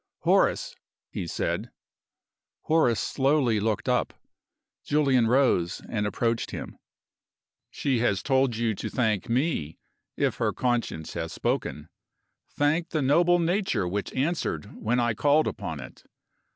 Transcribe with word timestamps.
"Horace!" 0.21 0.75
he 1.11 1.27
said. 1.27 1.69
Horace 2.61 2.99
slowly 2.99 3.59
looked 3.59 3.87
up. 3.87 4.15
Julian 4.83 5.27
rose 5.27 5.79
and 5.87 6.07
approached 6.07 6.49
him. 6.49 6.79
"She 7.69 7.99
has 7.99 8.23
told 8.23 8.55
you 8.57 8.73
to 8.73 8.89
thank 8.89 9.29
me, 9.29 9.77
if 10.17 10.37
her 10.37 10.53
conscience 10.53 11.13
has 11.13 11.31
spoken. 11.31 11.87
Thank 12.49 12.89
the 12.89 13.03
noble 13.03 13.37
nature 13.37 13.87
which 13.87 14.11
answered 14.13 14.73
when 14.75 14.99
I 14.99 15.13
called 15.13 15.45
upon 15.45 15.79
it! 15.79 16.03